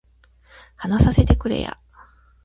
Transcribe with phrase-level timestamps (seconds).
[0.77, 1.77] 話させてくれや